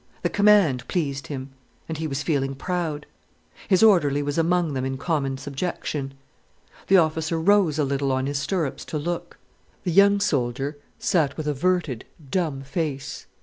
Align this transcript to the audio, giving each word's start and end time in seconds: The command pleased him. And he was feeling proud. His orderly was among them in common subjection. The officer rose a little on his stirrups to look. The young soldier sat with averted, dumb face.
The 0.23 0.29
command 0.31 0.87
pleased 0.87 1.27
him. 1.27 1.51
And 1.87 1.99
he 1.99 2.07
was 2.07 2.23
feeling 2.23 2.55
proud. 2.55 3.05
His 3.67 3.83
orderly 3.83 4.23
was 4.23 4.35
among 4.35 4.73
them 4.73 4.83
in 4.83 4.97
common 4.97 5.37
subjection. 5.37 6.15
The 6.87 6.97
officer 6.97 7.39
rose 7.39 7.77
a 7.77 7.83
little 7.83 8.11
on 8.11 8.25
his 8.25 8.39
stirrups 8.39 8.83
to 8.85 8.97
look. 8.97 9.37
The 9.83 9.91
young 9.91 10.19
soldier 10.19 10.79
sat 10.97 11.37
with 11.37 11.45
averted, 11.47 12.05
dumb 12.31 12.63
face. 12.63 13.27